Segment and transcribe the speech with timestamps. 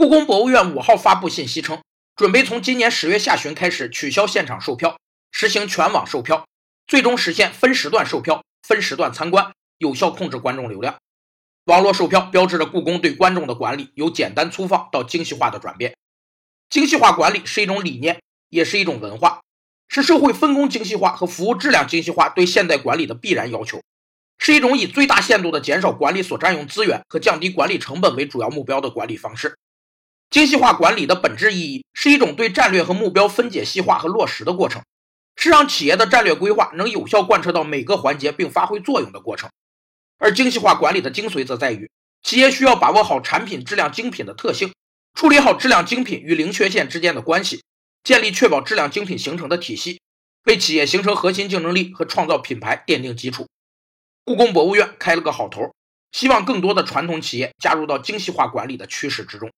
[0.00, 1.82] 故宫博物院五号发布信息称，
[2.16, 4.98] 准备从今年十月下旬开始取消现场售票，
[5.30, 6.46] 实行全网售票，
[6.86, 10.96] 最终实现分时段售票、分时段参观，有效控制观众流量。
[11.66, 15.94] 网络售票标志着故宫对观众的管理由简单粗放到精细化的转变。
[16.70, 19.42] 精细化管理是一种理念，也是一种文化，
[19.86, 23.82] 是社会分工精细化和服务质量精细化对现代管理的必然要求，
[24.38, 29.58] 是一种以最大限度的减少管理所占用资源和降低管理成本为主要目标的管理方式。
[30.30, 34.80] 精细化管理的本质意义是一种对战略和目标分解、细化和落实的过程，
[35.34, 39.50] 是让企业的战略规划能有效贯彻到每个环节并发挥作用的过程。
[40.18, 41.90] 而精细化管理的精髓则在于，
[42.22, 44.72] 企业需要把握好产品质量精品的特性，
[45.14, 47.64] 处理好质量精品与零缺陷之间的关系，
[48.04, 50.00] 建立确保质量精品形成的体系，
[50.44, 53.48] 为企业形成核心竞争力和创造品牌奠定基础。
[54.24, 55.74] 故宫博物院开了个好头，
[56.12, 59.50] 希望更多的传统企业加入到精细化管理的趋势之中。